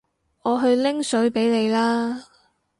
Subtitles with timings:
[0.41, 2.25] 我去拎水畀你啦